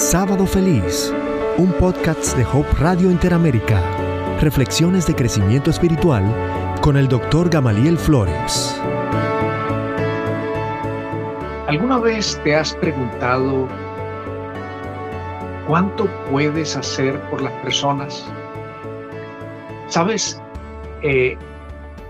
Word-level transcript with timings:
Sábado 0.00 0.46
Feliz, 0.46 1.12
un 1.58 1.74
podcast 1.74 2.34
de 2.34 2.42
Hope 2.42 2.72
Radio 2.78 3.10
Interamérica. 3.10 3.78
Reflexiones 4.40 5.06
de 5.06 5.14
crecimiento 5.14 5.70
espiritual 5.70 6.24
con 6.80 6.96
el 6.96 7.06
doctor 7.06 7.50
Gamaliel 7.50 7.98
Flores. 7.98 8.80
¿Alguna 11.66 11.98
vez 11.98 12.40
te 12.42 12.56
has 12.56 12.74
preguntado 12.76 13.68
cuánto 15.68 16.08
puedes 16.30 16.74
hacer 16.76 17.20
por 17.28 17.42
las 17.42 17.52
personas? 17.62 18.24
Sabes, 19.88 20.40
eh, 21.02 21.36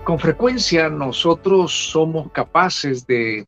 con 0.05 0.17
frecuencia 0.17 0.87
nosotros 0.87 1.73
somos 1.91 2.31
capaces 2.31 3.05
de, 3.05 3.45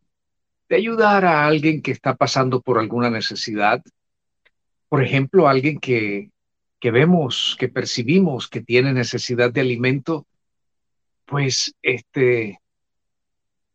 de 0.67 0.75
ayudar 0.75 1.23
a 1.23 1.45
alguien 1.45 1.81
que 1.81 1.91
está 1.91 2.13
pasando 2.13 2.59
por 2.59 2.77
alguna 2.77 3.09
necesidad, 3.09 3.81
por 4.93 5.02
ejemplo, 5.02 5.47
alguien 5.47 5.79
que, 5.79 6.29
que 6.79 6.91
vemos, 6.91 7.57
que 7.59 7.67
percibimos 7.67 8.47
que 8.47 8.61
tiene 8.61 8.93
necesidad 8.93 9.51
de 9.51 9.61
alimento, 9.61 10.27
pues 11.25 11.73
este, 11.81 12.59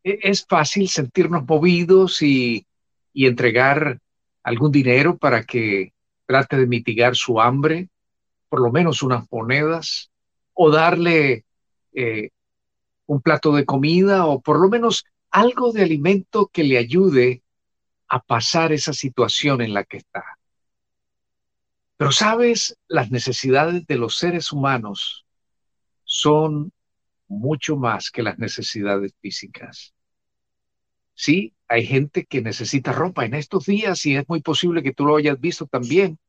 e, 0.05 0.19
es 0.23 0.47
fácil 0.49 0.89
sentirnos 0.89 1.45
movidos 1.45 2.23
y, 2.23 2.69
y 3.13 3.27
entregar 3.27 3.99
algún 4.45 4.71
dinero 4.71 5.19
para 5.19 5.43
que 5.43 5.93
trate 6.25 6.57
de 6.57 6.69
mitigar 6.69 7.17
su 7.17 7.41
hambre, 7.41 7.89
por 8.49 8.61
lo 8.61 8.71
menos 8.71 9.03
unas 9.03 9.27
monedas, 9.29 10.13
o 10.55 10.71
darle 10.71 11.45
eh, 11.95 12.31
un 13.07 13.23
plato 13.23 13.51
de 13.57 13.65
comida, 13.65 14.25
o 14.27 14.41
por 14.41 14.61
lo 14.61 14.69
menos 14.69 15.05
algo 15.33 15.73
de 15.73 15.83
alimento 15.83 16.47
que 16.47 16.63
le 16.63 16.79
ayude 16.79 17.43
a 18.07 18.21
pasar 18.21 18.71
esa 18.71 18.93
situación 18.93 19.63
en 19.63 19.75
la 19.75 19.83
que 19.83 19.97
está. 19.97 20.38
Pero 21.99 22.13
sabes, 22.13 22.79
las 22.87 23.11
necesidades 23.11 23.85
de 23.89 23.99
los 23.99 24.17
seres 24.17 24.53
humanos 24.53 25.27
son 26.05 26.73
mucho 27.27 27.77
más 27.77 28.13
que 28.13 28.23
las 28.23 28.39
necesidades 28.39 29.15
físicas. 29.21 29.95
Sí, 31.15 31.55
hay 31.67 31.85
gente 31.85 32.25
que 32.25 32.41
necesita 32.41 32.93
ropa 32.93 33.25
en 33.25 33.35
estos 33.35 33.67
días 33.67 34.07
y 34.07 34.15
es 34.15 34.29
muy 34.29 34.41
posible 34.41 34.85
que 34.85 34.95
tú 34.95 35.07
lo 35.07 35.17
hayas 35.17 35.41
visto 35.41 35.67
también. 35.67 36.21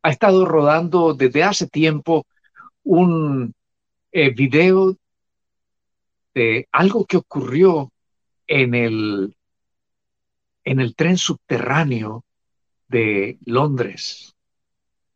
Ha 0.00 0.10
estado 0.10 0.46
rodando 0.46 1.12
desde 1.12 1.44
hace 1.44 1.66
tiempo 1.68 2.26
un 2.82 3.54
eh, 4.12 4.30
video 4.30 4.96
de 6.32 6.68
algo 6.72 7.04
que 7.04 7.18
ocurrió 7.18 7.92
en 8.46 8.74
el, 8.74 9.36
en 10.64 10.80
el 10.80 10.96
tren 10.96 11.18
subterráneo 11.18 12.24
de 12.88 13.38
Londres 13.44 14.32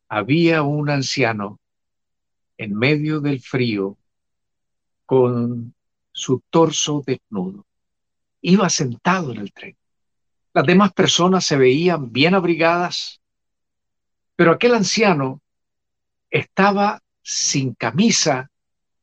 había 0.08 0.62
un 0.62 0.88
anciano 0.90 1.58
en 2.56 2.74
medio 2.74 3.20
del 3.20 3.40
frío 3.40 3.96
con 5.04 5.74
su 6.12 6.42
torso 6.50 7.02
desnudo. 7.06 7.66
Iba 8.40 8.70
sentado 8.70 9.32
en 9.32 9.38
el 9.38 9.52
tren. 9.52 9.76
Las 10.52 10.64
demás 10.64 10.92
personas 10.92 11.44
se 11.44 11.56
veían 11.56 12.12
bien 12.12 12.34
abrigadas, 12.34 13.20
pero 14.36 14.52
aquel 14.52 14.74
anciano 14.74 15.40
estaba 16.30 17.02
sin 17.22 17.74
camisa, 17.74 18.50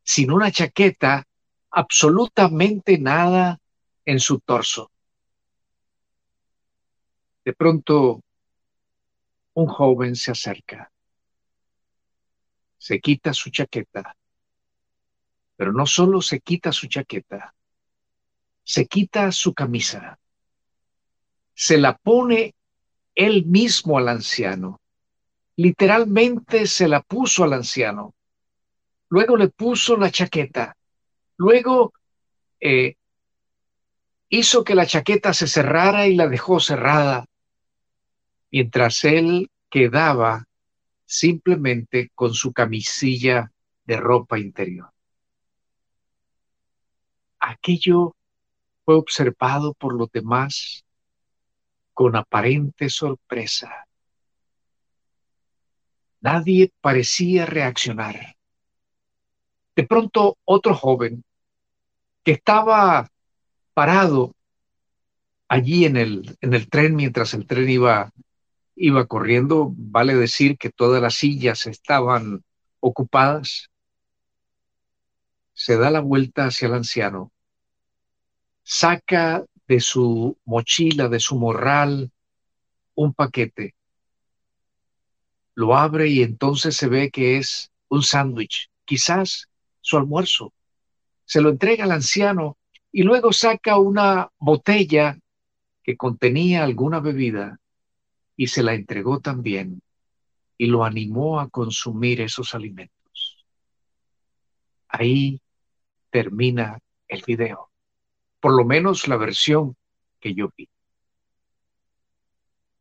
sin 0.03 0.31
una 0.31 0.51
chaqueta, 0.51 1.27
absolutamente 1.69 2.97
nada 2.97 3.59
en 4.05 4.19
su 4.19 4.39
torso. 4.39 4.91
De 7.45 7.53
pronto, 7.53 8.21
un 9.53 9.67
joven 9.67 10.15
se 10.15 10.31
acerca 10.31 10.92
se 12.83 12.99
quita 12.99 13.33
su 13.33 13.49
chaqueta, 13.49 14.13
pero 15.55 15.71
no 15.71 15.85
solo 15.85 16.21
se 16.21 16.41
quita 16.41 16.73
su 16.73 16.87
chaqueta, 16.87 17.55
se 18.61 18.87
quita 18.87 19.31
su 19.31 19.53
camisa, 19.53 20.19
se 21.53 21.77
la 21.77 21.95
pone 21.95 22.55
él 23.15 23.45
mismo 23.45 23.97
al 23.97 24.09
anciano, 24.09 24.81
literalmente 25.55 26.67
se 26.67 26.89
la 26.89 26.99
puso 26.99 27.45
al 27.45 27.53
anciano, 27.53 28.15
luego 29.07 29.37
le 29.37 29.47
puso 29.47 29.95
la 29.95 30.11
chaqueta, 30.11 30.75
luego 31.37 31.93
eh, 32.59 32.97
hizo 34.27 34.65
que 34.65 34.75
la 34.75 34.85
chaqueta 34.85 35.33
se 35.33 35.47
cerrara 35.47 36.05
y 36.07 36.15
la 36.15 36.27
dejó 36.27 36.59
cerrada, 36.59 37.27
mientras 38.51 39.05
él 39.05 39.49
quedaba 39.69 40.47
simplemente 41.13 42.09
con 42.15 42.33
su 42.33 42.51
camisilla 42.51 43.51
de 43.85 43.97
ropa 43.97 44.39
interior. 44.39 44.89
Aquello 47.39 48.15
fue 48.83 48.95
observado 48.95 49.75
por 49.75 49.93
los 49.93 50.11
demás 50.11 50.83
con 51.93 52.15
aparente 52.15 52.89
sorpresa. 52.89 53.85
Nadie 56.21 56.71
parecía 56.81 57.45
reaccionar. 57.45 58.35
De 59.75 59.83
pronto 59.83 60.37
otro 60.45 60.73
joven 60.73 61.23
que 62.23 62.31
estaba 62.31 63.07
parado 63.75 64.33
allí 65.47 65.85
en 65.85 65.97
el, 65.97 66.37
en 66.41 66.53
el 66.55 66.67
tren 66.69 66.95
mientras 66.95 67.35
el 67.35 67.45
tren 67.45 67.69
iba 67.69 68.11
iba 68.75 69.05
corriendo, 69.05 69.73
vale 69.75 70.15
decir 70.15 70.57
que 70.57 70.69
todas 70.69 71.01
las 71.01 71.15
sillas 71.15 71.67
estaban 71.67 72.43
ocupadas, 72.79 73.69
se 75.53 75.77
da 75.77 75.91
la 75.91 75.99
vuelta 75.99 76.45
hacia 76.45 76.67
el 76.67 76.73
anciano, 76.73 77.31
saca 78.63 79.45
de 79.67 79.79
su 79.79 80.37
mochila, 80.45 81.07
de 81.07 81.19
su 81.19 81.37
morral, 81.37 82.11
un 82.95 83.13
paquete, 83.13 83.75
lo 85.55 85.75
abre 85.75 86.07
y 86.07 86.23
entonces 86.23 86.75
se 86.75 86.87
ve 86.87 87.11
que 87.11 87.37
es 87.37 87.71
un 87.89 88.01
sándwich, 88.01 88.69
quizás 88.85 89.49
su 89.81 89.97
almuerzo. 89.97 90.53
Se 91.25 91.41
lo 91.41 91.49
entrega 91.49 91.83
al 91.83 91.91
anciano 91.91 92.57
y 92.91 93.03
luego 93.03 93.31
saca 93.33 93.77
una 93.77 94.29
botella 94.39 95.17
que 95.83 95.95
contenía 95.95 96.63
alguna 96.63 96.99
bebida 96.99 97.59
y 98.35 98.47
se 98.47 98.63
la 98.63 98.73
entregó 98.73 99.19
también 99.19 99.81
y 100.57 100.67
lo 100.67 100.83
animó 100.83 101.39
a 101.39 101.49
consumir 101.49 102.21
esos 102.21 102.53
alimentos. 102.55 103.45
Ahí 104.87 105.41
termina 106.09 106.79
el 107.07 107.23
video, 107.25 107.69
por 108.39 108.55
lo 108.55 108.65
menos 108.65 109.07
la 109.07 109.17
versión 109.17 109.75
que 110.19 110.33
yo 110.33 110.49
vi. 110.55 110.69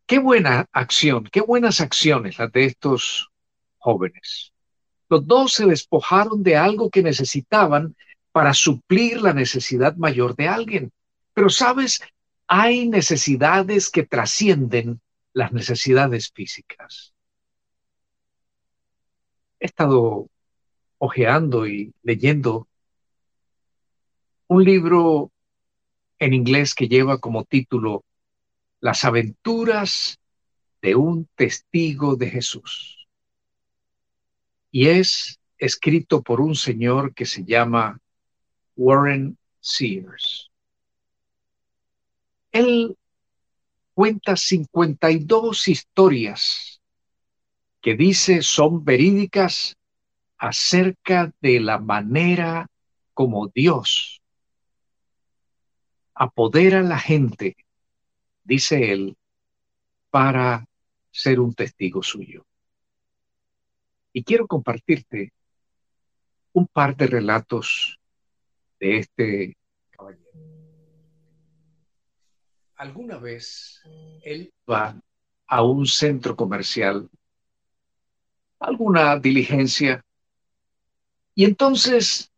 Qué 0.06 0.18
buena 0.18 0.66
acción, 0.72 1.24
qué 1.24 1.40
buenas 1.40 1.80
acciones 1.80 2.38
las 2.38 2.52
de 2.52 2.66
estos 2.66 3.30
jóvenes. 3.78 4.52
Los 5.08 5.26
dos 5.26 5.54
se 5.54 5.66
despojaron 5.66 6.42
de 6.42 6.56
algo 6.56 6.90
que 6.90 7.02
necesitaban 7.02 7.96
para 8.30 8.54
suplir 8.54 9.20
la 9.22 9.32
necesidad 9.32 9.96
mayor 9.96 10.34
de 10.36 10.48
alguien. 10.48 10.92
Pero 11.34 11.48
sabes, 11.48 12.02
hay 12.46 12.88
necesidades 12.88 13.90
que 13.90 14.04
trascienden 14.04 15.00
las 15.32 15.52
necesidades 15.52 16.30
físicas. 16.32 17.14
He 19.60 19.66
estado 19.66 20.28
hojeando 20.98 21.66
y 21.66 21.94
leyendo 22.02 22.68
un 24.48 24.64
libro 24.64 25.32
en 26.18 26.34
inglés 26.34 26.74
que 26.74 26.88
lleva 26.88 27.18
como 27.18 27.44
título 27.44 28.04
Las 28.80 29.04
aventuras 29.04 30.18
de 30.82 30.94
un 30.94 31.26
testigo 31.34 32.16
de 32.16 32.28
Jesús. 32.30 33.08
Y 34.70 34.88
es 34.88 35.40
escrito 35.58 36.22
por 36.22 36.40
un 36.40 36.54
señor 36.54 37.14
que 37.14 37.24
se 37.24 37.44
llama 37.44 38.00
Warren 38.76 39.38
Sears. 39.60 40.50
Él 42.50 42.96
cuenta 43.94 44.36
52 44.36 45.68
historias 45.68 46.80
que 47.80 47.96
dice 47.96 48.42
son 48.42 48.84
verídicas 48.84 49.76
acerca 50.38 51.32
de 51.40 51.60
la 51.60 51.78
manera 51.78 52.68
como 53.14 53.48
Dios 53.48 54.22
apodera 56.14 56.80
a 56.80 56.82
la 56.82 56.98
gente, 56.98 57.56
dice 58.44 58.92
él, 58.92 59.16
para 60.10 60.66
ser 61.10 61.40
un 61.40 61.54
testigo 61.54 62.02
suyo. 62.02 62.46
Y 64.12 64.22
quiero 64.24 64.46
compartirte 64.46 65.32
un 66.52 66.66
par 66.66 66.96
de 66.96 67.06
relatos 67.06 67.98
de 68.78 68.98
este 68.98 69.56
caballero 69.90 70.51
alguna 72.82 73.16
vez 73.16 73.80
él 74.24 74.52
va 74.68 75.00
a 75.46 75.62
un 75.62 75.86
centro 75.86 76.34
comercial, 76.34 77.08
alguna 78.58 79.20
diligencia, 79.20 80.04
y 81.32 81.44
entonces 81.44 82.32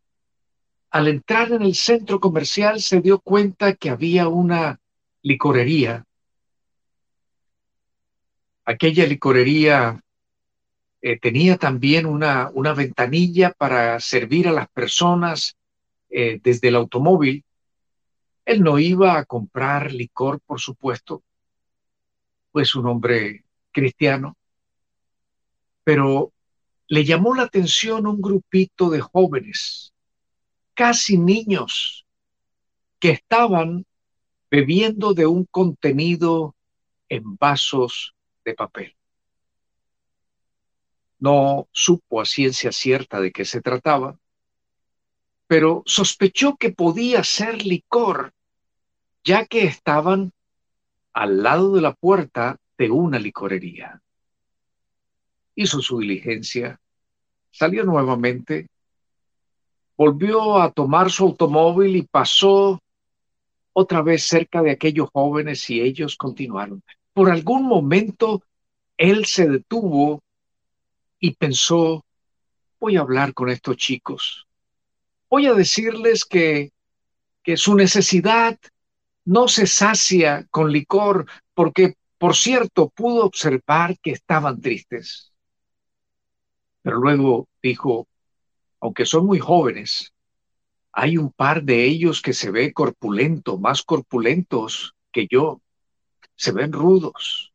al 0.91 1.07
entrar 1.07 1.51
en 1.51 1.63
el 1.63 1.73
centro 1.73 2.19
comercial 2.19 2.79
se 2.79 3.01
dio 3.01 3.17
cuenta 3.19 3.73
que 3.73 3.89
había 3.89 4.27
una 4.27 4.79
licorería. 5.23 6.05
Aquella 8.65 9.07
licorería 9.07 9.99
eh, 11.01 11.19
tenía 11.19 11.57
también 11.57 12.05
una, 12.05 12.51
una, 12.53 12.75
ventanilla 12.75 13.51
para 13.51 13.99
servir 13.99 14.47
a 14.47 14.51
las 14.51 14.67
personas 14.69 15.57
eh, 16.11 16.39
desde 16.43 16.67
el 16.67 16.75
automóvil. 16.75 17.43
Él 18.45 18.61
no 18.61 18.77
iba 18.77 19.17
a 19.17 19.25
comprar 19.25 19.91
licor, 19.91 20.39
por 20.39 20.59
supuesto, 20.59 21.23
pues 22.51 22.75
un 22.75 22.85
hombre 22.87 23.43
cristiano, 23.71 24.37
pero 25.83 26.31
le 26.87 27.03
llamó 27.03 27.33
la 27.33 27.43
atención 27.43 28.05
un 28.05 28.21
grupito 28.21 28.89
de 28.89 29.01
jóvenes 29.01 29.93
casi 30.75 31.17
niños 31.17 32.05
que 32.99 33.09
estaban 33.11 33.85
bebiendo 34.51 35.13
de 35.13 35.25
un 35.25 35.45
contenido 35.45 36.55
en 37.09 37.35
vasos 37.37 38.13
de 38.43 38.53
papel. 38.53 38.95
No 41.19 41.67
supo 41.71 42.21
a 42.21 42.25
ciencia 42.25 42.71
cierta 42.71 43.19
de 43.19 43.31
qué 43.31 43.45
se 43.45 43.61
trataba, 43.61 44.19
pero 45.47 45.83
sospechó 45.85 46.55
que 46.55 46.71
podía 46.71 47.23
ser 47.23 47.65
licor, 47.65 48.33
ya 49.23 49.45
que 49.45 49.63
estaban 49.63 50.31
al 51.13 51.43
lado 51.43 51.73
de 51.73 51.81
la 51.81 51.93
puerta 51.93 52.57
de 52.77 52.91
una 52.91 53.19
licorería. 53.19 54.01
Hizo 55.55 55.81
su 55.81 55.99
diligencia, 55.99 56.79
salió 57.51 57.83
nuevamente 57.85 58.67
volvió 59.97 60.61
a 60.61 60.71
tomar 60.71 61.09
su 61.09 61.25
automóvil 61.25 61.95
y 61.95 62.03
pasó 62.03 62.79
otra 63.73 64.01
vez 64.01 64.23
cerca 64.23 64.61
de 64.61 64.71
aquellos 64.71 65.09
jóvenes 65.11 65.69
y 65.69 65.81
ellos 65.81 66.15
continuaron. 66.17 66.83
Por 67.13 67.29
algún 67.29 67.63
momento 67.63 68.43
él 68.97 69.25
se 69.25 69.47
detuvo 69.49 70.21
y 71.19 71.31
pensó, 71.35 72.05
voy 72.79 72.97
a 72.97 73.01
hablar 73.01 73.33
con 73.33 73.49
estos 73.49 73.77
chicos, 73.77 74.47
voy 75.29 75.47
a 75.47 75.53
decirles 75.53 76.25
que, 76.25 76.71
que 77.43 77.57
su 77.57 77.75
necesidad 77.75 78.57
no 79.25 79.47
se 79.47 79.67
sacia 79.67 80.45
con 80.51 80.71
licor, 80.71 81.25
porque, 81.53 81.95
por 82.17 82.35
cierto, 82.35 82.89
pudo 82.89 83.25
observar 83.25 83.97
que 83.99 84.11
estaban 84.11 84.61
tristes. 84.61 85.31
Pero 86.81 86.97
luego 86.97 87.47
dijo, 87.61 88.07
aunque 88.79 89.05
son 89.05 89.25
muy 89.25 89.39
jóvenes, 89.39 90.13
hay 90.91 91.17
un 91.17 91.31
par 91.31 91.63
de 91.63 91.83
ellos 91.83 92.21
que 92.21 92.33
se 92.33 92.51
ve 92.51 92.71
corpulento, 92.71 93.57
más 93.57 93.83
corpulentos 93.83 94.95
que 95.11 95.27
yo, 95.29 95.61
se 96.35 96.51
ven 96.51 96.71
rudos. 96.71 97.51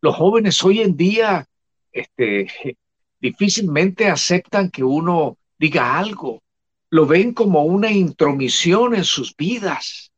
Los 0.00 0.16
jóvenes 0.16 0.62
hoy 0.64 0.80
en 0.80 0.96
día 0.96 1.46
este, 1.92 2.46
difícilmente 3.20 4.08
aceptan 4.08 4.70
que 4.70 4.84
uno 4.84 5.36
diga 5.58 5.98
algo, 5.98 6.42
lo 6.90 7.06
ven 7.06 7.32
como 7.32 7.64
una 7.64 7.90
intromisión 7.92 8.94
en 8.96 9.04
sus 9.04 9.36
vidas. 9.36 10.12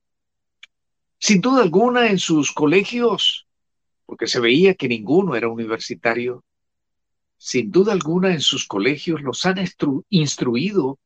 Sin 1.19 1.41
duda 1.41 1.63
alguna 1.63 2.09
en 2.09 2.19
sus 2.19 2.51
colegios, 2.51 3.47
porque 4.07 4.27
se 4.27 4.41
veía 4.41 4.75
que 4.75 4.89
ninguno 4.89 5.37
era 5.37 5.49
universitario, 5.49 6.43
sin 7.37 7.71
duda 7.71 7.93
alguna 7.93 8.33
en 8.33 8.41
sus 8.41 8.67
colegios 8.67 9.21
los 9.21 9.45
han 9.45 9.57
instruido 10.09 10.99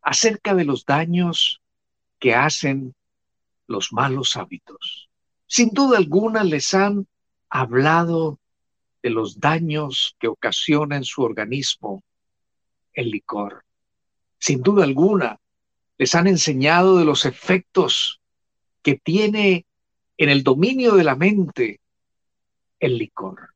acerca 0.00 0.54
de 0.54 0.64
los 0.64 0.84
daños 0.84 1.60
que 2.18 2.34
hacen 2.34 2.94
los 3.66 3.92
malos 3.92 4.36
hábitos. 4.36 5.10
Sin 5.46 5.70
duda 5.70 5.98
alguna 5.98 6.44
les 6.44 6.72
han 6.74 7.08
hablado 7.48 8.38
de 9.02 9.10
los 9.10 9.40
daños 9.40 10.16
que 10.20 10.28
ocasiona 10.28 10.96
en 10.96 11.04
su 11.04 11.22
organismo 11.22 12.04
el 12.92 13.10
licor. 13.10 13.64
Sin 14.40 14.62
duda 14.62 14.84
alguna 14.84 15.38
les 15.98 16.14
han 16.14 16.26
enseñado 16.26 16.98
de 16.98 17.04
los 17.04 17.26
efectos 17.26 18.20
que 18.82 18.96
tiene 18.96 19.66
en 20.16 20.30
el 20.30 20.42
dominio 20.42 20.94
de 20.94 21.04
la 21.04 21.14
mente 21.14 21.80
el 22.80 22.96
licor. 22.96 23.54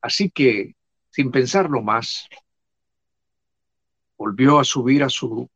Así 0.00 0.30
que, 0.30 0.74
sin 1.10 1.30
pensarlo 1.30 1.82
más, 1.82 2.28
volvió 4.16 4.58
a 4.58 4.64
subir 4.64 5.04
a 5.04 5.10
su, 5.10 5.48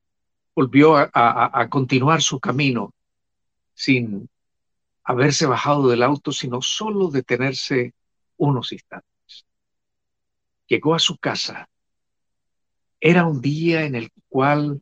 volvió 0.55 0.97
a, 0.97 1.69
continuar 1.71 2.21
su 2.21 2.39
camino 2.39 2.93
sin 3.73 4.29
haberse 5.05 5.47
bajado 5.47 5.89
del 5.89 6.03
auto, 6.03 6.33
sino 6.33 6.61
solo 6.61 7.09
detenerse 7.09 7.95
unos 8.37 8.73
instantes. 8.73 9.47
Llegó 10.67 10.95
a 10.95 10.99
su 10.99 11.17
casa. 11.17 11.69
Era 13.07 13.27
un 13.27 13.43
día 13.43 13.85
en 13.85 13.97
el 13.97 14.11
cual 14.31 14.81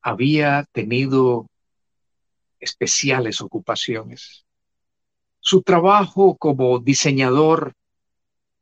había 0.00 0.68
tenido 0.70 1.48
especiales 2.60 3.40
ocupaciones. 3.40 4.46
Su 5.40 5.62
trabajo 5.62 6.36
como 6.36 6.78
diseñador 6.78 7.72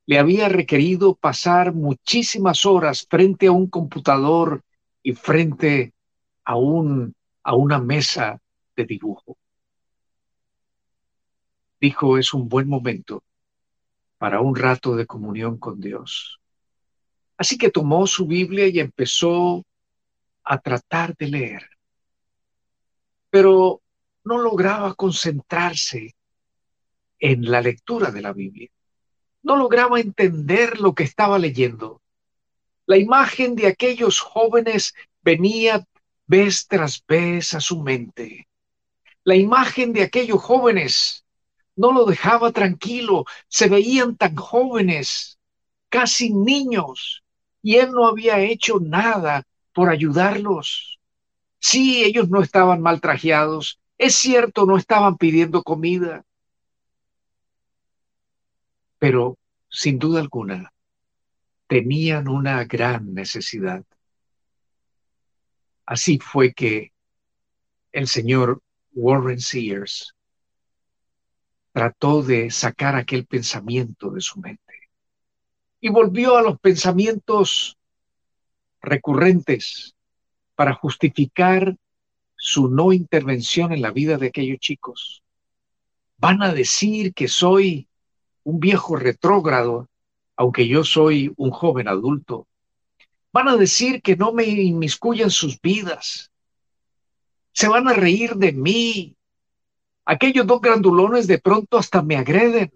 le 0.07 0.19
había 0.19 0.49
requerido 0.49 1.17
pasar 1.17 1.75
muchísimas 1.75 2.65
horas 2.65 3.07
frente 3.07 3.49
a 3.49 3.53
un 3.53 3.67
computador 3.67 4.63
y 5.03 5.13
frente 5.13 5.93
a, 6.43 6.57
un, 6.57 7.15
a 7.43 7.55
una 7.55 7.81
mesa 7.81 8.41
de 8.75 8.87
dibujo. 8.87 9.37
Dijo, 11.79 12.17
es 12.17 12.33
un 12.33 12.49
buen 12.49 12.71
momento 12.71 13.23
para 14.17 14.41
un 14.41 14.57
rato 14.57 14.97
de 14.97 15.05
comunión 15.05 15.59
con 15.59 15.79
Dios. 15.79 16.41
Así 17.37 17.59
que 17.59 17.71
tomó 17.71 18.07
su 18.07 18.27
Biblia 18.27 18.67
y 18.69 18.81
empezó 18.81 19.65
a 20.45 20.59
tratar 20.59 21.17
de 21.17 21.29
leer. 21.29 21.69
Pero 23.31 23.83
no 24.25 24.39
lograba 24.39 24.95
concentrarse 24.95 26.15
en 27.19 27.51
la 27.51 27.61
lectura 27.61 28.11
de 28.11 28.23
la 28.23 28.33
Biblia 28.33 28.71
no 29.45 29.57
lograba 29.57 30.01
entender 30.01 30.81
lo 30.81 30.95
que 30.95 31.05
estaba 31.05 31.39
leyendo. 31.39 32.01
La 32.87 32.97
imagen 32.97 33.55
de 33.55 33.69
aquellos 33.69 34.19
jóvenes 34.19 34.95
venía 35.23 35.87
vez 36.27 36.67
tras 36.67 37.05
vez 37.07 37.55
a 37.55 37.61
su 37.61 37.83
mente. 37.83 38.49
La 39.23 39.37
imagen 39.37 39.93
de 39.93 40.03
aquellos 40.03 40.43
jóvenes 40.43 41.25
no 41.77 41.93
lo 41.93 42.07
dejaba 42.07 42.53
tranquilo. 42.53 43.27
Se 43.49 43.69
veían 43.69 44.17
tan 44.17 44.35
jóvenes, 44.35 45.39
casi 45.91 46.31
niños, 46.31 47.23
y 47.65 47.79
él 47.79 47.91
no 47.91 48.07
había 48.07 48.39
hecho 48.39 48.79
nada 48.79 49.43
por 49.73 49.91
ayudarlos. 49.91 51.01
Sí, 51.59 52.05
ellos 52.05 52.29
no 52.29 52.41
estaban 52.41 52.81
mal 52.81 53.01
trajeados. 53.01 53.81
Es 53.99 54.15
cierto, 54.15 54.67
no 54.67 54.77
estaban 54.77 55.17
pidiendo 55.17 55.65
comida 55.65 56.25
pero 59.05 59.39
sin 59.69 59.99
duda 59.99 60.19
alguna 60.21 60.73
tenían 61.67 62.27
una 62.27 62.65
gran 62.65 63.13
necesidad. 63.13 63.85
Así 65.85 66.19
fue 66.19 66.55
que 66.55 66.95
el 67.93 68.09
señor 68.09 68.63
Warren 68.95 69.41
Sears 69.41 70.15
trató 71.73 72.23
de 72.23 72.51
sacar 72.51 72.97
aquel 72.97 73.27
pensamiento 73.27 74.09
de 74.09 74.23
su 74.23 74.41
mente 74.41 74.64
y 75.85 75.91
volvió 75.91 76.39
a 76.39 76.43
los 76.43 76.59
pensamientos 76.61 77.77
recurrentes 78.81 79.95
para 80.55 80.73
justificar 80.73 81.77
su 82.35 82.71
no 82.71 82.95
intervención 82.95 83.71
en 83.71 83.83
la 83.83 83.91
vida 83.91 84.17
de 84.17 84.29
aquellos 84.29 84.61
chicos. 84.61 85.23
Van 86.17 86.43
a 86.43 86.55
decir 86.55 87.13
que 87.13 87.29
soy 87.29 87.87
un 88.45 88.61
viejo 88.61 88.97
retrógrado, 88.97 89.91
aunque 90.37 90.67
yo 90.67 90.85
soy 90.85 91.35
un 91.37 91.51
joven 91.51 91.87
adulto. 91.87 92.47
Van 93.31 93.49
a 93.49 93.57
decir 93.59 94.01
que 94.01 94.17
no 94.17 94.33
me 94.33 94.45
inmiscuyen 94.45 95.29
sus 95.29 95.61
vidas. 95.61 96.31
Se 97.53 97.69
van 97.69 97.89
a 97.89 97.93
reír 97.93 98.37
de 98.37 98.53
mí. 98.53 99.17
Aquellos 100.07 100.47
dos 100.47 100.63
grandulones 100.63 101.27
de 101.27 101.41
pronto 101.41 101.77
hasta 101.77 102.01
me 102.01 102.17
agreden. 102.17 102.73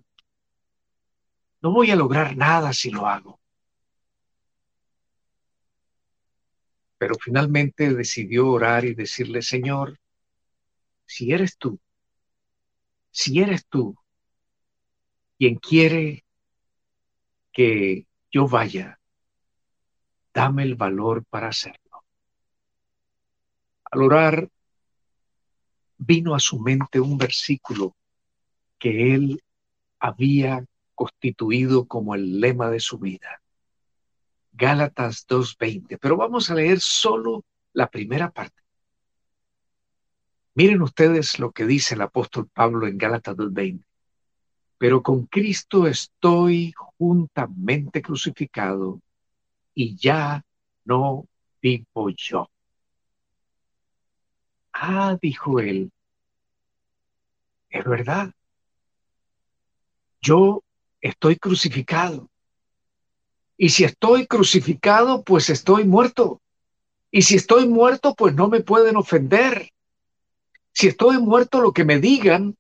No 1.61 1.73
voy 1.73 1.91
a 1.91 1.97
lograr 1.97 2.37
nada 2.37 2.73
si 2.73 2.91
lo 2.91 3.07
hago. 3.07 3.41
Pero 6.99 7.15
finalmente 7.21 7.95
decidió 7.95 8.49
orar 8.49 8.85
y 8.85 8.95
decirle, 8.95 9.43
Señor, 9.43 9.99
si 11.07 11.33
eres 11.33 11.57
tú, 11.57 11.81
si 13.11 13.41
eres 13.41 13.67
tú, 13.67 13.97
quien 15.39 15.57
quiere 15.57 16.25
que 17.53 18.07
yo 18.31 18.47
vaya, 18.49 19.01
dame 20.35 20.65
el 20.65 20.75
valor 20.75 21.25
para 21.25 21.49
hacerlo. 21.49 22.05
Al 23.85 24.03
orar, 24.03 24.49
vino 25.97 26.35
a 26.35 26.41
su 26.41 26.61
mente 26.61 27.01
un 27.01 27.19
versículo 27.19 27.97
que 28.79 29.15
él 29.15 29.43
había 29.99 30.65
constituido 30.99 31.87
como 31.87 32.17
el 32.17 32.41
lema 32.41 32.71
de 32.71 32.81
su 32.81 32.99
vida. 32.99 33.41
Gálatas 34.51 35.25
2.20. 35.29 35.97
Pero 36.01 36.17
vamos 36.17 36.51
a 36.51 36.57
leer 36.57 36.81
solo 36.81 37.45
la 37.73 37.89
primera 37.89 38.33
parte. 38.33 38.61
Miren 40.55 40.83
ustedes 40.83 41.39
lo 41.39 41.53
que 41.53 41.67
dice 41.67 41.95
el 41.95 42.01
apóstol 42.01 42.49
Pablo 42.53 42.89
en 42.89 42.99
Gálatas 42.99 43.37
2.20. 43.37 43.85
Pero 44.77 45.01
con 45.01 45.27
Cristo 45.27 45.87
estoy 45.87 46.75
juntamente 46.97 48.03
crucificado 48.03 49.01
y 49.75 49.95
ya 49.95 50.45
no 50.85 51.29
vivo 51.63 52.11
yo. 52.11 52.51
Ah, 54.73 55.17
dijo 55.23 55.61
él, 55.61 55.93
es 57.71 57.85
verdad. 57.85 58.33
Yo 60.21 60.65
estoy 61.01 61.37
crucificado. 61.37 62.29
Y 63.57 63.71
si 63.71 63.85
estoy 63.85 64.27
crucificado, 64.27 65.23
pues 65.23 65.51
estoy 65.51 65.85
muerto. 65.85 66.41
Y 67.11 67.23
si 67.23 67.37
estoy 67.37 67.67
muerto, 67.67 68.15
pues 68.15 68.35
no 68.35 68.49
me 68.49 68.61
pueden 68.61 68.97
ofender. 68.97 69.71
Si 70.73 70.89
estoy 70.89 71.19
muerto, 71.19 71.61
lo 71.61 71.73
que 71.73 71.85
me 71.85 71.99
digan 71.99 72.57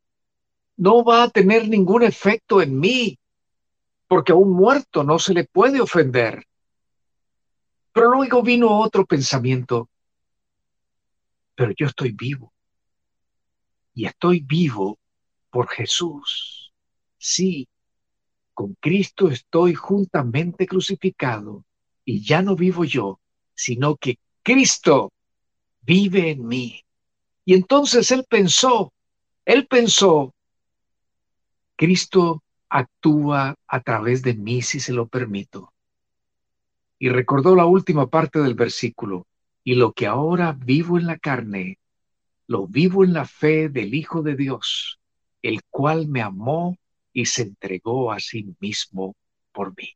no 0.76 1.04
va 1.04 1.24
a 1.24 1.30
tener 1.30 1.68
ningún 1.68 2.02
efecto 2.02 2.62
en 2.62 2.78
mí, 2.78 3.18
porque 4.06 4.32
a 4.32 4.36
un 4.36 4.52
muerto 4.52 5.04
no 5.04 5.18
se 5.18 5.34
le 5.34 5.44
puede 5.44 5.80
ofender. 5.80 6.44
Pero 7.92 8.10
luego 8.10 8.42
vino 8.42 8.80
otro 8.80 9.04
pensamiento, 9.04 9.88
pero 11.54 11.72
yo 11.76 11.86
estoy 11.86 12.12
vivo. 12.12 12.52
Y 13.94 14.06
estoy 14.06 14.40
vivo 14.40 14.98
por 15.50 15.68
Jesús. 15.68 16.72
Sí, 17.18 17.68
con 18.58 18.74
Cristo 18.80 19.30
estoy 19.30 19.74
juntamente 19.74 20.66
crucificado 20.66 21.64
y 22.04 22.24
ya 22.24 22.42
no 22.42 22.56
vivo 22.56 22.82
yo, 22.82 23.20
sino 23.54 23.94
que 23.94 24.18
Cristo 24.42 25.12
vive 25.82 26.32
en 26.32 26.44
mí. 26.44 26.84
Y 27.44 27.54
entonces 27.54 28.10
él 28.10 28.26
pensó, 28.28 28.92
él 29.44 29.68
pensó, 29.68 30.34
Cristo 31.76 32.42
actúa 32.68 33.54
a 33.68 33.80
través 33.80 34.22
de 34.22 34.34
mí 34.34 34.60
si 34.60 34.80
se 34.80 34.92
lo 34.92 35.06
permito. 35.06 35.72
Y 36.98 37.10
recordó 37.10 37.54
la 37.54 37.66
última 37.66 38.08
parte 38.08 38.40
del 38.40 38.54
versículo, 38.54 39.28
y 39.62 39.76
lo 39.76 39.92
que 39.92 40.08
ahora 40.08 40.50
vivo 40.50 40.98
en 40.98 41.06
la 41.06 41.16
carne, 41.16 41.78
lo 42.48 42.66
vivo 42.66 43.04
en 43.04 43.12
la 43.12 43.24
fe 43.24 43.68
del 43.68 43.94
Hijo 43.94 44.22
de 44.22 44.34
Dios, 44.34 44.98
el 45.42 45.62
cual 45.70 46.08
me 46.08 46.22
amó 46.22 46.76
y 47.18 47.26
se 47.26 47.42
entregó 47.42 48.12
a 48.12 48.20
sí 48.20 48.54
mismo 48.60 49.16
por 49.50 49.76
mí. 49.76 49.88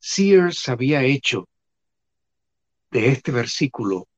Sears 0.00 0.68
había 0.68 1.04
hecho 1.04 1.48
de 2.90 3.06
este 3.10 3.30
versículo 3.30 4.08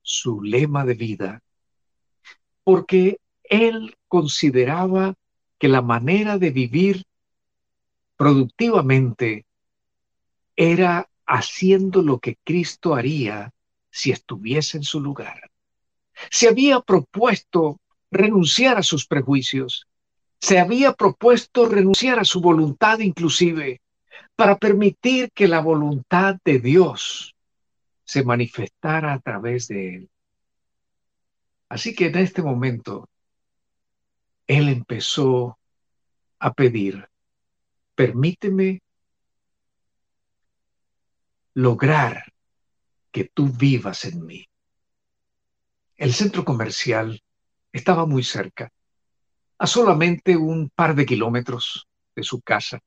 su 0.00 0.42
lema 0.42 0.84
de 0.84 0.94
vida 0.94 1.42
porque 2.62 3.18
él 3.42 3.96
consideraba 4.06 5.14
que 5.58 5.66
la 5.66 5.82
manera 5.82 6.38
de 6.38 6.50
vivir 6.50 7.02
productivamente 8.16 9.44
era 10.54 11.10
haciendo 11.26 12.02
lo 12.02 12.20
que 12.20 12.36
Cristo 12.44 12.94
haría 12.94 13.52
si 13.90 14.12
estuviese 14.12 14.76
en 14.76 14.84
su 14.84 15.00
lugar. 15.00 15.50
Se 16.30 16.46
había 16.46 16.78
propuesto 16.78 17.80
renunciar 18.10 18.78
a 18.78 18.82
sus 18.82 19.06
prejuicios, 19.06 19.86
se 20.40 20.58
había 20.58 20.92
propuesto 20.92 21.68
renunciar 21.68 22.18
a 22.18 22.24
su 22.24 22.40
voluntad 22.40 23.00
inclusive 23.00 23.80
para 24.36 24.56
permitir 24.56 25.30
que 25.32 25.48
la 25.48 25.60
voluntad 25.60 26.36
de 26.44 26.60
Dios 26.60 27.34
se 28.04 28.24
manifestara 28.24 29.12
a 29.12 29.18
través 29.18 29.68
de 29.68 29.94
él. 29.96 30.10
Así 31.68 31.94
que 31.94 32.06
en 32.06 32.16
este 32.16 32.40
momento, 32.40 33.08
él 34.46 34.68
empezó 34.68 35.58
a 36.38 36.54
pedir, 36.54 37.08
permíteme 37.94 38.80
lograr 41.54 42.32
que 43.10 43.24
tú 43.24 43.48
vivas 43.48 44.04
en 44.04 44.24
mí. 44.24 44.48
El 45.96 46.14
centro 46.14 46.44
comercial 46.44 47.20
estaba 47.72 48.06
muy 48.06 48.22
cerca, 48.22 48.72
a 49.58 49.66
solamente 49.66 50.36
un 50.36 50.70
par 50.70 50.94
de 50.94 51.06
kilómetros 51.06 51.88
de 52.14 52.22
su 52.22 52.40
casa. 52.40 52.80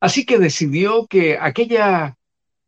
Así 0.00 0.24
que 0.24 0.38
decidió 0.38 1.06
que 1.06 1.38
aquella, 1.38 2.16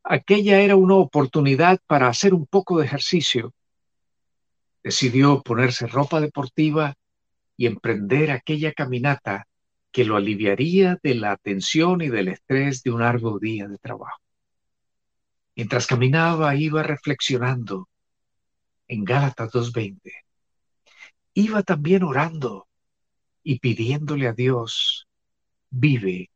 aquella 0.02 0.60
era 0.60 0.76
una 0.76 0.96
oportunidad 0.96 1.80
para 1.86 2.08
hacer 2.08 2.34
un 2.34 2.46
poco 2.46 2.78
de 2.78 2.86
ejercicio. 2.86 3.54
Decidió 4.82 5.42
ponerse 5.42 5.86
ropa 5.86 6.20
deportiva 6.20 6.94
y 7.56 7.66
emprender 7.66 8.30
aquella 8.30 8.72
caminata 8.72 9.46
que 9.92 10.04
lo 10.04 10.16
aliviaría 10.16 10.98
de 11.02 11.14
la 11.14 11.36
tensión 11.36 12.02
y 12.02 12.08
del 12.08 12.28
estrés 12.28 12.82
de 12.82 12.90
un 12.90 13.00
largo 13.00 13.38
día 13.38 13.68
de 13.68 13.78
trabajo. 13.78 14.20
Mientras 15.54 15.86
caminaba 15.86 16.54
iba 16.56 16.82
reflexionando 16.82 17.88
en 18.88 19.04
Gálatas 19.04 19.52
2.20 19.52 20.00
iba 21.34 21.62
también 21.62 22.02
orando 22.02 22.68
y 23.42 23.58
pidiéndole 23.58 24.28
a 24.28 24.32
Dios, 24.32 25.08
vive 25.70 26.30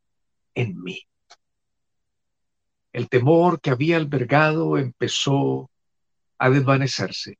en 0.55 0.81
mí. 0.81 1.01
El 2.91 3.09
temor 3.09 3.61
que 3.61 3.69
había 3.69 3.97
albergado 3.97 4.77
empezó 4.77 5.69
a 6.39 6.49
desvanecerse. 6.49 7.37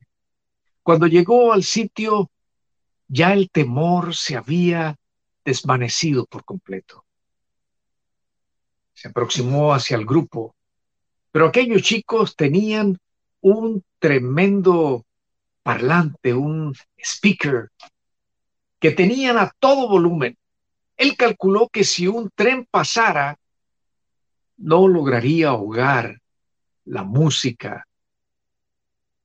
Cuando 0.84 1.08
llegó 1.08 1.52
al 1.52 1.64
sitio, 1.64 2.30
ya 3.08 3.34
el 3.34 3.50
temor 3.50 4.16
se 4.16 4.36
había 4.36 4.96
desvanecido 5.44 6.26
por 6.26 6.44
completo. 6.44 7.06
Se 8.94 9.08
aproximó 9.08 9.74
hacia 9.74 9.98
el 9.98 10.06
grupo, 10.06 10.56
pero 11.32 11.48
aquellos 11.48 11.82
chicos 11.82 12.36
tenían 12.36 12.98
un 13.42 13.84
tremendo 14.00 15.07
parlante, 15.67 16.33
un 16.33 16.74
speaker, 16.97 17.71
que 18.79 18.91
tenían 18.91 19.38
a 19.38 19.51
todo 19.59 19.89
volumen. 19.89 20.38
Él 20.95 21.17
calculó 21.17 21.67
que 21.67 21.83
si 21.83 22.07
un 22.07 22.29
tren 22.33 22.65
pasara, 22.71 23.38
no 24.55 24.88
lograría 24.88 25.50
ahogar 25.50 26.21
la 26.86 27.03
música 27.03 27.86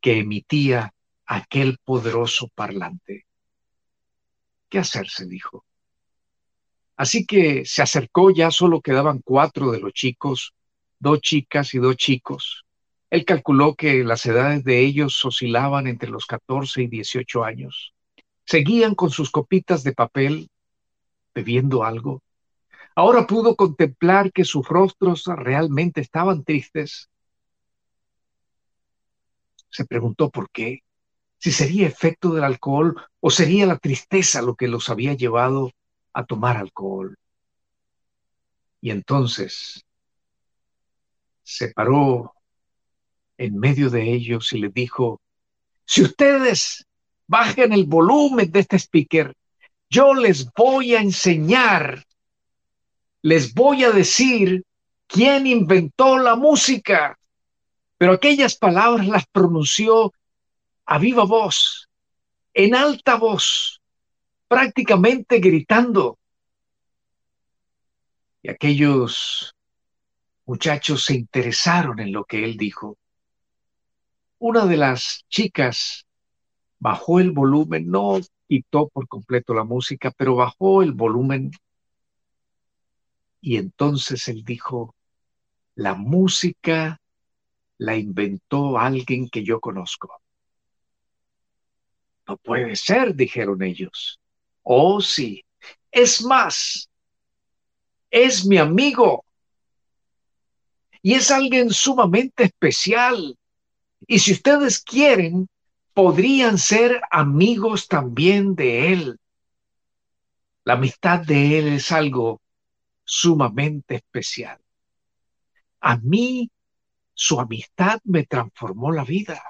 que 0.01 0.19
emitía 0.19 0.93
aquel 1.27 1.79
poderoso 1.85 2.49
parlante. 2.53 3.25
¿Qué 4.69 4.81
hacer? 4.81 5.09
se 5.09 5.27
dijo. 5.27 5.65
Así 6.97 7.25
que 7.25 7.65
se 7.65 7.83
acercó, 7.83 8.33
ya 8.33 8.51
solo 8.51 8.81
quedaban 8.81 9.21
cuatro 9.23 9.71
de 9.71 9.79
los 9.79 9.93
chicos, 9.93 10.55
dos 10.99 11.21
chicas 11.21 11.73
y 11.75 11.79
dos 11.79 11.95
chicos. 11.97 12.65
Él 13.13 13.27
calculó 13.27 13.75
que 13.75 14.05
las 14.05 14.25
edades 14.25 14.65
de 14.65 14.81
ellos 14.81 15.23
oscilaban 15.23 15.87
entre 15.87 16.09
los 16.09 16.25
14 16.25 16.85
y 16.85 16.87
18 16.87 17.45
años. 17.45 17.93
Seguían 18.47 18.95
con 18.95 19.11
sus 19.11 19.31
copitas 19.31 19.83
de 19.83 19.93
papel, 19.93 20.49
bebiendo 21.35 21.85
algo. 21.85 22.23
Ahora 22.95 23.27
pudo 23.27 23.55
contemplar 23.55 24.33
que 24.33 24.47
sus 24.47 24.67
rostros 24.67 25.25
realmente 25.27 26.01
estaban 26.01 26.43
tristes. 26.43 27.11
Se 29.69 29.85
preguntó 29.85 30.31
por 30.31 30.51
qué, 30.51 30.83
si 31.37 31.53
sería 31.53 31.87
efecto 31.87 32.33
del 32.33 32.45
alcohol 32.45 32.97
o 33.21 33.31
sería 33.31 33.67
la 33.67 33.77
tristeza 33.77 34.41
lo 34.41 34.55
que 34.55 34.69
los 34.69 34.89
había 34.89 35.13
llevado 35.13 35.71
a 36.15 36.25
tomar 36.25 36.57
alcohol. 36.57 37.19
Y 38.81 38.91
entonces 38.91 39.85
se 41.43 41.69
paró 41.75 42.33
en 43.43 43.59
medio 43.59 43.91
de 43.91 44.13
ellos 44.13 44.53
y 44.53 44.59
le 44.59 44.69
dijo, 44.69 45.21
si 45.85 46.03
ustedes 46.03 46.87
bajen 47.27 47.73
el 47.73 47.87
volumen 47.87 48.53
de 48.53 48.61
este 48.61 48.79
speaker, 48.79 49.35
yo 49.91 50.15
les 50.15 50.53
voy 50.53 50.95
a 50.95 51.01
enseñar, 51.01 52.05
les 53.21 53.53
voy 53.53 53.83
a 53.83 53.91
decir 53.91 54.65
quién 55.09 55.47
inventó 55.49 56.19
la 56.19 56.37
música. 56.37 57.19
Pero 57.99 58.13
aquellas 58.13 58.57
palabras 58.57 59.09
las 59.09 59.27
pronunció 59.27 60.13
a 60.87 60.99
viva 60.99 61.25
voz, 61.25 61.89
en 62.55 62.77
alta 62.77 63.17
voz, 63.17 63.81
prácticamente 64.47 65.41
gritando. 65.41 66.17
Y 68.41 68.51
aquellos 68.51 69.55
muchachos 70.47 71.05
se 71.05 71.15
interesaron 71.15 71.99
en 71.99 72.13
lo 72.13 72.25
que 72.25 72.45
él 72.45 72.57
dijo. 72.57 72.99
Una 74.45 74.67
de 74.67 74.77
las 74.77 75.25
chicas 75.29 76.05
bajó 76.81 77.21
el 77.21 77.31
volumen, 77.31 77.89
no 77.89 78.19
quitó 78.49 78.89
por 78.89 79.07
completo 79.07 79.55
la 79.55 79.63
música, 79.63 80.11
pero 80.11 80.35
bajó 80.35 80.83
el 80.83 80.91
volumen 80.91 81.53
y 83.41 83.57
entonces 83.57 84.27
él 84.27 84.43
dijo, 84.43 84.97
la 85.77 85.95
música 85.95 87.01
la 87.79 87.97
inventó 87.97 88.81
alguien 88.81 89.29
que 89.29 89.45
yo 89.45 89.61
conozco. 89.61 90.21
No 92.27 92.37
puede 92.37 92.75
ser, 92.75 93.15
dijeron 93.15 93.63
ellos. 93.63 94.19
Oh, 94.65 95.01
sí. 95.01 95.45
Es 95.89 96.21
más, 96.21 96.91
es 98.11 98.45
mi 98.45 98.59
amigo. 98.59 99.25
Y 101.01 101.15
es 101.15 101.31
alguien 101.31 101.71
sumamente 101.71 102.43
especial. 102.43 103.37
Y 104.07 104.19
si 104.19 104.33
ustedes 104.33 104.81
quieren, 104.81 105.49
podrían 105.95 106.59
ser 106.59 107.01
amigos 107.11 107.89
también 107.89 108.55
de 108.55 108.93
él. 108.93 109.19
La 110.65 110.75
amistad 110.75 111.21
de 111.21 111.59
él 111.59 111.69
es 111.69 111.93
algo 111.93 112.41
sumamente 113.05 113.97
especial. 113.97 114.59
A 115.81 115.97
mí, 115.99 116.51
su 117.15 117.41
amistad 117.41 118.01
me 118.05 118.25
transformó 118.25 118.93
la 118.93 119.05
vida. 119.05 119.43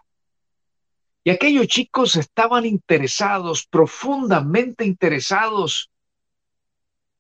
Y 1.25 1.30
aquellos 1.30 1.68
chicos 1.68 2.16
estaban 2.16 2.66
interesados, 2.66 3.66
profundamente 3.66 4.85
interesados. 4.85 5.90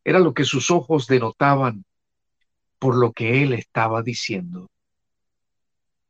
Era 0.04 0.18
lo 0.18 0.34
que 0.34 0.44
sus 0.44 0.70
ojos 0.70 1.06
denotaban 1.06 1.84
por 2.78 2.96
lo 2.96 3.12
que 3.12 3.42
él 3.44 3.52
estaba 3.52 4.02
diciendo. 4.02 4.68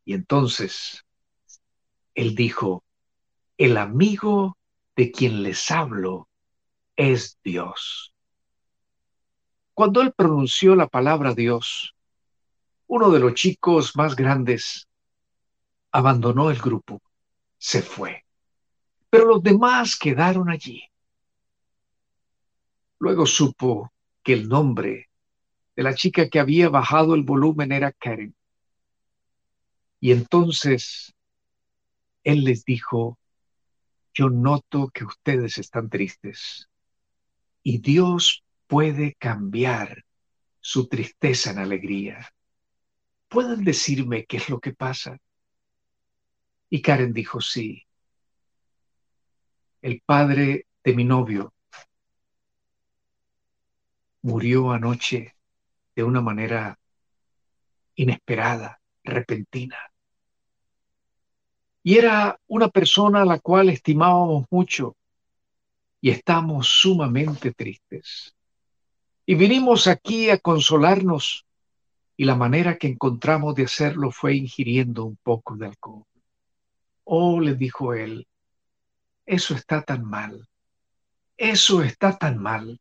Y 0.07 0.14
entonces 0.14 1.02
él 2.14 2.35
dijo, 2.35 2.85
el 3.57 3.76
amigo 3.76 4.59
de 4.97 5.11
quien 5.11 5.42
les 5.42 5.71
hablo 5.71 6.28
es 6.97 7.38
Dios. 7.42 8.14
Cuando 9.75 10.02
él 10.02 10.12
pronunció 10.12 10.75
la 10.75 10.87
palabra 10.87 11.35
Dios, 11.35 11.95
uno 12.87 13.11
de 13.11 13.21
los 13.21 13.35
chicos 13.35 13.97
más 13.97 14.14
grandes 14.14 14.88
abandonó 15.90 16.50
el 16.50 16.59
grupo, 16.59 17.00
se 17.57 17.83
fue, 17.83 18.25
pero 19.09 19.26
los 19.26 19.42
demás 19.42 19.97
quedaron 19.97 20.50
allí. 20.50 20.83
Luego 22.99 23.26
supo 23.26 23.92
que 24.23 24.35
el 24.35 24.49
nombre 24.49 25.09
de 25.75 25.83
la 25.83 25.95
chica 25.95 26.28
que 26.28 26.38
había 26.38 26.69
bajado 26.69 27.14
el 27.14 27.23
volumen 27.23 27.73
era 27.73 27.92
Karen. 27.92 28.35
Y 30.00 30.12
entonces 30.12 31.14
él 32.25 32.45
les 32.45 32.64
dijo, 32.64 33.19
yo 34.14 34.29
noto 34.31 34.88
que 34.88 35.05
ustedes 35.05 35.59
están 35.59 35.88
tristes 35.88 36.69
y 37.62 37.79
Dios 37.79 38.45
puede 38.67 39.14
cambiar 39.14 40.05
su 40.61 40.88
tristeza 40.88 41.50
en 41.50 41.59
alegría. 41.59 42.33
¿Pueden 43.29 43.64
decirme 43.64 44.26
qué 44.26 44.37
es 44.37 44.49
lo 44.49 44.61
que 44.61 44.73
pasa? 44.73 45.19
Y 46.69 46.83
Karen 46.83 47.12
dijo, 47.12 47.41
sí. 47.41 47.87
El 49.81 50.02
padre 50.05 50.67
de 50.85 50.95
mi 50.95 51.05
novio 51.05 51.52
murió 54.23 54.71
anoche 54.71 55.35
de 55.97 56.05
una 56.05 56.20
manera 56.20 56.79
inesperada, 57.94 58.81
repentina. 59.05 59.91
Y 61.83 61.99
era 61.99 62.38
una 62.47 62.68
persona 62.68 63.23
a 63.23 63.25
la 63.25 63.38
cual 63.38 63.68
estimábamos 63.68 64.47
mucho 64.51 64.97
y 66.01 66.11
estamos 66.11 66.68
sumamente 66.68 67.53
tristes. 67.53 68.35
Y 69.27 69.35
vinimos 69.35 69.87
aquí 69.87 70.31
a 70.31 70.38
consolarnos 70.38 71.47
y 72.16 72.25
la 72.25 72.37
manera 72.37 72.77
que 72.77 72.88
encontramos 72.88 73.55
de 73.55 73.64
hacerlo 73.64 74.11
fue 74.11 74.37
ingiriendo 74.37 75.05
un 75.05 75.16
poco 75.23 75.57
de 75.57 75.66
alcohol. 75.66 76.05
Oh, 77.05 77.40
le 77.40 77.55
dijo 77.55 77.95
él, 77.95 78.27
eso 79.27 79.55
está 79.55 79.83
tan 79.83 80.05
mal, 80.05 80.49
eso 81.37 81.83
está 81.83 82.16
tan 82.16 82.38
mal. 82.38 82.81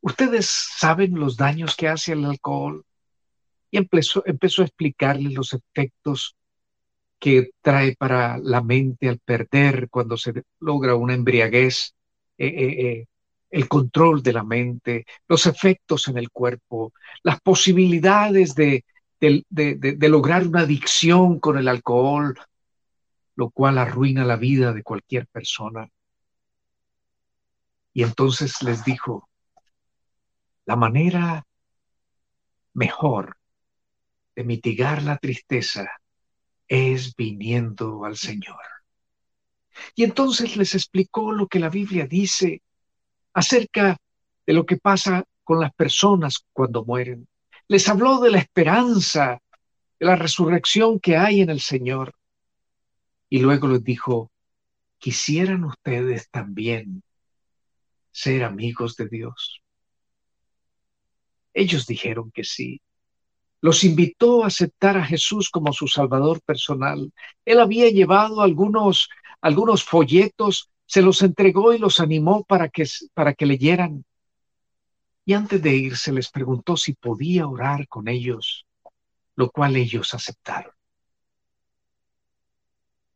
Ustedes 0.00 0.46
saben 0.46 1.18
los 1.18 1.36
daños 1.36 1.76
que 1.76 1.88
hace 1.88 2.12
el 2.12 2.24
alcohol. 2.24 2.84
Y 3.70 3.78
empezó, 3.78 4.22
empezó 4.26 4.62
a 4.62 4.66
explicarle 4.66 5.30
los 5.30 5.54
efectos 5.54 6.36
que 7.22 7.52
trae 7.60 7.94
para 7.94 8.36
la 8.38 8.62
mente 8.62 9.08
al 9.08 9.20
perder 9.20 9.88
cuando 9.88 10.16
se 10.16 10.42
logra 10.58 10.96
una 10.96 11.14
embriaguez, 11.14 11.94
eh, 12.36 12.48
eh, 12.48 12.86
eh, 12.86 13.06
el 13.48 13.68
control 13.68 14.24
de 14.24 14.32
la 14.32 14.42
mente, 14.42 15.06
los 15.28 15.46
efectos 15.46 16.08
en 16.08 16.18
el 16.18 16.30
cuerpo, 16.30 16.92
las 17.22 17.40
posibilidades 17.40 18.56
de, 18.56 18.84
de 19.20 20.08
lograr 20.08 20.48
una 20.48 20.62
adicción 20.62 21.38
con 21.38 21.58
el 21.58 21.68
alcohol, 21.68 22.36
lo 23.36 23.50
cual 23.50 23.78
arruina 23.78 24.24
la 24.24 24.34
vida 24.34 24.72
de 24.72 24.82
cualquier 24.82 25.28
persona. 25.28 25.88
Y 27.92 28.02
entonces 28.02 28.60
les 28.64 28.84
dijo, 28.84 29.28
la 30.64 30.74
manera 30.74 31.46
mejor 32.74 33.36
de 34.34 34.42
mitigar 34.42 35.04
la 35.04 35.18
tristeza 35.18 36.01
es 36.72 37.14
viniendo 37.14 38.06
al 38.06 38.16
Señor. 38.16 38.56
Y 39.94 40.04
entonces 40.04 40.56
les 40.56 40.74
explicó 40.74 41.30
lo 41.30 41.46
que 41.46 41.58
la 41.58 41.68
Biblia 41.68 42.06
dice 42.06 42.62
acerca 43.34 43.98
de 44.46 44.52
lo 44.54 44.64
que 44.64 44.78
pasa 44.78 45.24
con 45.44 45.60
las 45.60 45.74
personas 45.74 46.46
cuando 46.54 46.82
mueren. 46.82 47.28
Les 47.68 47.86
habló 47.90 48.20
de 48.20 48.30
la 48.30 48.38
esperanza, 48.38 49.42
de 50.00 50.06
la 50.06 50.16
resurrección 50.16 50.98
que 50.98 51.18
hay 51.18 51.42
en 51.42 51.50
el 51.50 51.60
Señor. 51.60 52.14
Y 53.28 53.40
luego 53.40 53.68
les 53.68 53.84
dijo, 53.84 54.32
quisieran 54.96 55.64
ustedes 55.64 56.30
también 56.30 57.02
ser 58.12 58.44
amigos 58.44 58.96
de 58.96 59.08
Dios. 59.08 59.62
Ellos 61.52 61.86
dijeron 61.86 62.30
que 62.30 62.44
sí 62.44 62.80
los 63.62 63.84
invitó 63.84 64.42
a 64.42 64.48
aceptar 64.48 64.98
a 64.98 65.04
Jesús 65.04 65.48
como 65.48 65.72
su 65.72 65.86
Salvador 65.86 66.42
personal. 66.42 67.12
Él 67.44 67.60
había 67.60 67.88
llevado 67.88 68.42
algunos, 68.42 69.08
algunos 69.40 69.84
folletos, 69.84 70.68
se 70.84 71.00
los 71.00 71.22
entregó 71.22 71.72
y 71.72 71.78
los 71.78 72.00
animó 72.00 72.44
para 72.44 72.68
que, 72.68 72.84
para 73.14 73.34
que 73.34 73.46
leyeran. 73.46 74.04
Y 75.24 75.34
antes 75.34 75.62
de 75.62 75.76
irse 75.76 76.12
les 76.12 76.28
preguntó 76.28 76.76
si 76.76 76.94
podía 76.94 77.46
orar 77.46 77.86
con 77.86 78.08
ellos, 78.08 78.66
lo 79.36 79.48
cual 79.48 79.76
ellos 79.76 80.12
aceptaron. 80.12 80.72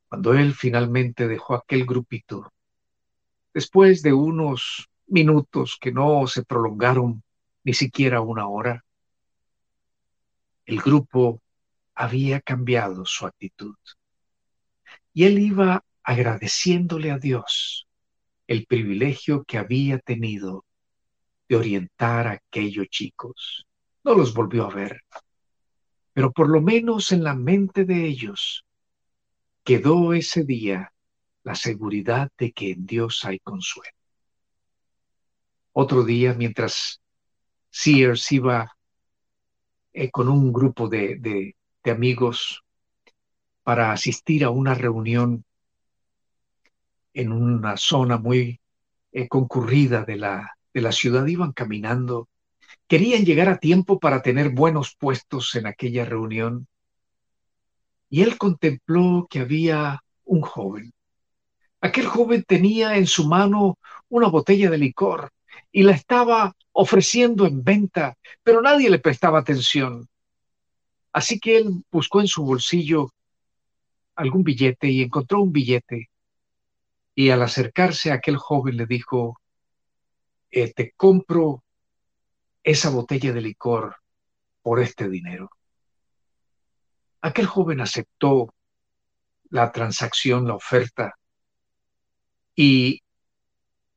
Cuando 0.09 0.33
él 0.33 0.55
finalmente 0.55 1.27
dejó 1.27 1.55
aquel 1.55 1.85
grupito, 1.85 2.53
después 3.53 4.01
de 4.01 4.13
unos 4.13 4.89
minutos 5.09 5.77
que 5.81 5.91
no 5.91 6.29
se 6.29 6.45
prolongaron 6.45 7.25
ni 7.65 7.75
siquiera 7.75 8.21
una 8.21 8.47
hora, 8.47 8.86
el 10.67 10.81
grupo 10.81 11.41
había 11.95 12.41
cambiado 12.41 13.05
su 13.07 13.27
actitud. 13.27 13.77
Y 15.15 15.25
él 15.25 15.39
iba 15.39 15.85
agradeciéndole 16.03 17.11
a 17.11 17.19
Dios 17.19 17.89
el 18.47 18.67
privilegio 18.67 19.45
que 19.45 19.59
había 19.59 19.99
tenido 19.99 20.65
de 21.49 21.57
orientar 21.57 22.27
a 22.27 22.33
aquellos 22.33 22.89
chicos. 22.89 23.67
No 24.05 24.15
los 24.15 24.35
volvió 24.35 24.67
a 24.67 24.75
ver, 24.75 25.03
pero 26.13 26.33
por 26.33 26.49
lo 26.49 26.61
menos 26.61 27.13
en 27.13 27.25
la 27.25 27.35
mente 27.35 27.85
de 27.85 28.07
ellos 28.07 28.65
quedó 29.65 30.13
ese 30.13 30.45
día 30.45 30.93
la 31.43 31.55
seguridad 31.55 32.31
de 32.39 32.53
que 32.53 32.73
en 32.73 32.87
Dios 32.87 33.25
hay 33.25 33.39
consuelo. 33.39 33.97
Otro 35.73 36.05
día, 36.05 36.35
mientras 36.35 37.01
Sears 37.71 38.33
iba 38.33 38.76
eh, 39.99 40.11
con 40.11 40.29
un 40.29 40.53
grupo 40.53 40.91
de, 40.91 41.57
amigos 41.85 42.63
para 43.63 43.93
asistir 43.93 44.45
a 44.45 44.51
una 44.51 44.75
reunión 44.75 45.45
en 47.15 47.33
una 47.33 47.79
zona 47.79 48.19
muy 48.19 48.61
eh, 49.13 49.27
concurrida 49.27 50.05
de 50.05 50.17
la, 50.17 50.51
de 50.75 50.81
la 50.83 50.93
ciudad. 50.93 51.25
Iban 51.27 51.53
caminando, 51.53 52.29
querían 52.87 53.25
llegar 53.25 53.49
a 53.49 53.57
tiempo 53.57 53.99
para 53.99 54.21
tener 54.21 54.51
buenos 54.51 54.95
puestos 54.97 55.55
en 55.55 55.67
aquella 55.67 56.05
reunión. 56.05 56.69
Y 58.11 58.21
él 58.21 58.37
contempló 58.37 59.27
que 59.31 59.41
había 59.41 60.03
un 60.25 60.43
joven. 60.43 60.93
Aquel 61.81 62.05
joven 62.05 62.45
tenía 62.47 62.99
en 62.99 63.07
su 63.07 63.27
mano 63.27 63.79
una 64.11 64.29
botella 64.29 64.69
de 64.69 64.77
licor 64.77 65.33
y 65.77 65.83
la 65.83 65.93
estaba 65.93 66.57
ofreciendo 66.73 67.47
en 67.47 67.63
venta, 67.63 68.17
pero 68.43 68.63
nadie 68.63 68.89
le 68.89 68.99
prestaba 68.99 69.41
atención. 69.41 70.09
Así 71.13 71.39
que 71.39 71.59
él 71.59 71.85
buscó 71.93 72.23
en 72.23 72.29
su 72.29 72.43
bolsillo 72.47 73.13
algún 74.15 74.43
billete 74.43 74.89
y 74.89 75.03
encontró 75.03 75.43
un 75.43 75.53
billete. 75.53 76.09
Y 77.15 77.29
al 77.29 77.43
acercarse 77.43 78.11
a 78.11 78.15
aquel 78.15 78.39
joven 78.39 78.79
le 78.79 78.87
dijo, 78.87 79.39
eh, 80.51 80.73
te 80.73 80.93
compro 80.93 81.63
esa 82.63 82.89
botella 82.89 83.35
de 83.35 83.43
licor 83.43 83.97
por 84.63 84.81
este 84.81 85.11
dinero. 85.11 85.51
Aquel 87.21 87.45
joven 87.45 87.83
aceptó 87.83 88.55
la 89.51 89.73
transacción, 89.73 90.49
la 90.49 90.55
oferta, 90.55 91.19
y 92.55 93.03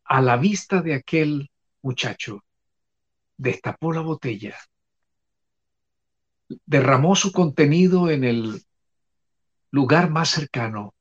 a 0.04 0.22
la 0.22 0.36
vista 0.36 0.82
de 0.82 0.96
aquel 0.96 1.49
muchacho, 1.82 2.44
destapó 3.38 3.94
la 3.94 4.02
botella, 4.02 4.56
derramó 6.66 7.16
su 7.16 7.32
contenido 7.32 8.10
en 8.10 8.24
el 8.24 8.64
lugar 9.72 10.10
más 10.10 10.30
cercano, 10.30 10.94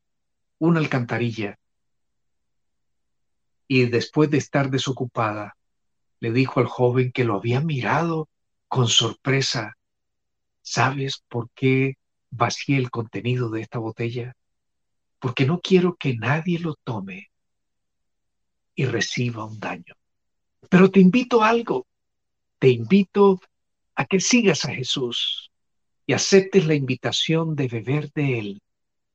una 0.58 0.80
alcantarilla, 0.80 1.58
y 3.66 3.86
después 3.86 4.30
de 4.30 4.38
estar 4.38 4.70
desocupada, 4.70 5.56
le 6.20 6.32
dijo 6.32 6.60
al 6.60 6.66
joven 6.66 7.12
que 7.12 7.24
lo 7.24 7.36
había 7.36 7.60
mirado 7.60 8.28
con 8.66 8.88
sorpresa, 8.88 9.76
¿sabes 10.62 11.22
por 11.28 11.50
qué 11.50 11.96
vacié 12.30 12.78
el 12.78 12.90
contenido 12.90 13.50
de 13.50 13.60
esta 13.60 13.78
botella? 13.78 14.34
Porque 15.18 15.46
no 15.46 15.60
quiero 15.60 15.96
que 15.96 16.16
nadie 16.16 16.58
lo 16.58 16.74
tome 16.82 17.30
y 18.74 18.86
reciba 18.86 19.44
un 19.44 19.58
daño. 19.58 19.97
Pero 20.68 20.90
te 20.90 21.00
invito 21.00 21.42
a 21.42 21.48
algo, 21.48 21.86
te 22.58 22.68
invito 22.68 23.40
a 23.94 24.04
que 24.04 24.20
sigas 24.20 24.64
a 24.64 24.74
Jesús 24.74 25.50
y 26.06 26.12
aceptes 26.12 26.66
la 26.66 26.74
invitación 26.74 27.54
de 27.54 27.68
beber 27.68 28.10
de 28.12 28.38
Él, 28.38 28.62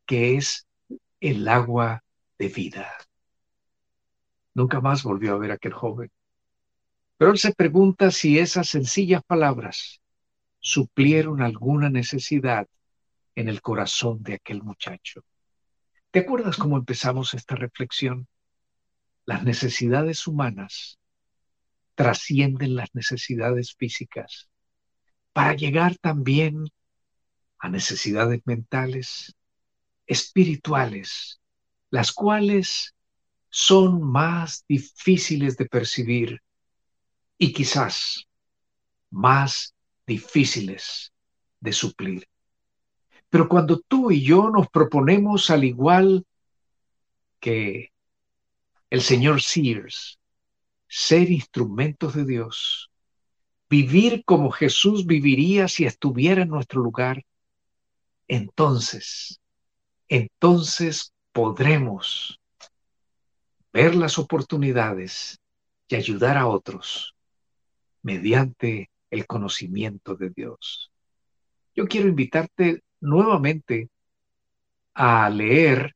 que 0.05 0.35
es 0.35 0.67
el 1.19 1.47
agua 1.47 2.03
de 2.37 2.49
vida. 2.49 2.91
Nunca 4.53 4.81
más 4.81 5.03
volvió 5.03 5.33
a 5.33 5.37
ver 5.37 5.51
a 5.51 5.55
aquel 5.55 5.73
joven. 5.73 6.11
Pero 7.17 7.31
él 7.31 7.37
se 7.37 7.53
pregunta 7.53 8.11
si 8.11 8.37
esas 8.37 8.69
sencillas 8.69 9.23
palabras 9.23 10.01
suplieron 10.59 11.41
alguna 11.41 11.89
necesidad 11.89 12.67
en 13.35 13.49
el 13.49 13.61
corazón 13.61 14.21
de 14.21 14.35
aquel 14.35 14.61
muchacho. 14.61 15.23
¿Te 16.11 16.19
acuerdas 16.19 16.57
cómo 16.57 16.77
empezamos 16.77 17.33
esta 17.33 17.55
reflexión? 17.55 18.27
Las 19.25 19.43
necesidades 19.43 20.27
humanas 20.27 20.99
trascienden 21.95 22.75
las 22.75 22.89
necesidades 22.93 23.75
físicas 23.75 24.49
para 25.33 25.53
llegar 25.53 25.97
también 25.97 26.69
a 27.57 27.69
necesidades 27.69 28.41
mentales, 28.45 29.35
espirituales, 30.05 31.41
las 31.89 32.11
cuales 32.11 32.93
son 33.49 34.01
más 34.01 34.65
difíciles 34.67 35.57
de 35.57 35.65
percibir 35.65 36.41
y 37.37 37.53
quizás 37.53 38.27
más 39.09 39.75
difíciles 40.05 41.13
de 41.59 41.71
suplir. 41.71 42.27
Pero 43.29 43.47
cuando 43.47 43.79
tú 43.79 44.11
y 44.11 44.23
yo 44.23 44.49
nos 44.49 44.69
proponemos 44.69 45.49
al 45.49 45.63
igual 45.63 46.25
que 47.39 47.91
el 48.89 49.01
señor 49.01 49.41
Sears, 49.41 50.19
ser 50.95 51.31
instrumentos 51.31 52.13
de 52.13 52.23
Dios, 52.23 52.91
vivir 53.67 54.23
como 54.25 54.51
Jesús 54.51 55.07
viviría 55.07 55.67
si 55.67 55.85
estuviera 55.85 56.43
en 56.43 56.49
nuestro 56.49 56.81
lugar, 56.81 57.25
entonces, 58.27 59.41
entonces 60.07 61.11
podremos 61.31 62.39
ver 63.73 63.95
las 63.95 64.19
oportunidades 64.19 65.39
y 65.87 65.95
ayudar 65.95 66.37
a 66.37 66.45
otros 66.45 67.15
mediante 68.03 68.91
el 69.09 69.25
conocimiento 69.25 70.15
de 70.15 70.29
Dios. 70.29 70.91
Yo 71.73 71.87
quiero 71.87 72.07
invitarte 72.07 72.83
nuevamente 73.01 73.89
a 74.93 75.27
leer 75.31 75.95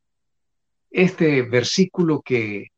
este 0.90 1.44
versículo 1.44 2.24
que 2.24 2.72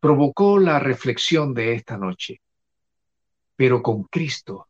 provocó 0.00 0.58
la 0.58 0.78
reflexión 0.78 1.54
de 1.54 1.74
esta 1.74 1.96
noche. 1.96 2.40
Pero 3.56 3.82
con 3.82 4.04
Cristo 4.04 4.68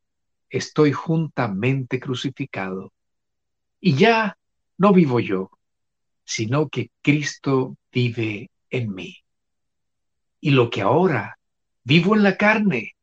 estoy 0.49 0.93
juntamente 0.93 2.01
crucificado. 2.01 2.93
Y 3.81 3.95
ya 3.95 4.37
no 4.79 4.93
vivo 4.93 5.21
yo, 5.21 5.51
sino 6.25 6.69
que 6.69 6.91
Cristo 7.03 7.77
vive 7.93 8.51
en 8.71 8.95
mí. 8.95 9.17
Y 10.41 10.51
lo 10.51 10.71
que 10.71 10.83
ahora 10.83 11.39
vivo 11.85 12.15
en 12.15 12.23
la 12.23 12.37
carne, 12.37 12.95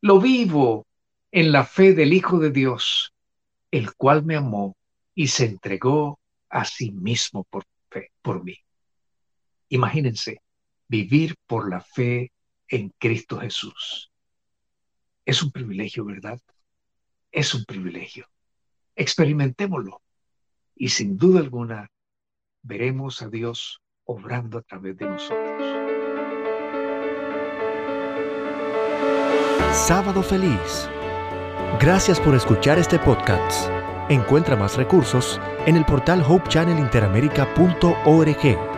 lo 0.00 0.20
vivo 0.20 0.86
en 1.32 1.52
la 1.52 1.64
fe 1.64 1.92
del 1.94 2.12
Hijo 2.12 2.38
de 2.38 2.50
Dios, 2.50 3.12
el 3.70 3.94
cual 3.94 4.24
me 4.24 4.36
amó 4.36 4.76
y 5.14 5.28
se 5.28 5.46
entregó 5.46 6.18
a 6.48 6.64
sí 6.64 6.92
mismo 6.92 7.44
por 7.44 7.64
fe, 7.90 8.10
por 8.22 8.44
mí. 8.44 8.56
Imagínense, 9.68 10.40
vivir 10.88 11.36
por 11.46 11.70
la 11.70 11.80
fe 11.80 12.32
en 12.68 12.92
Cristo 12.98 13.38
Jesús. 13.38 14.10
Es 15.24 15.42
un 15.42 15.50
privilegio, 15.50 16.04
¿verdad? 16.04 16.38
Es 17.32 17.54
un 17.54 17.64
privilegio. 17.64 18.28
Experimentémoslo 18.94 20.02
y 20.74 20.90
sin 20.90 21.16
duda 21.16 21.40
alguna 21.40 21.90
veremos 22.62 23.22
a 23.22 23.28
Dios 23.28 23.80
obrando 24.04 24.58
a 24.58 24.62
través 24.62 24.96
de 24.96 25.06
nosotros. 25.06 25.62
Sábado 29.72 30.22
feliz. 30.22 30.88
Gracias 31.80 32.20
por 32.20 32.34
escuchar 32.34 32.78
este 32.78 32.98
podcast. 32.98 33.70
Encuentra 34.08 34.56
más 34.56 34.76
recursos 34.76 35.40
en 35.66 35.76
el 35.76 35.84
portal 35.84 36.22
hopechannelinteramerica.org 36.22 38.75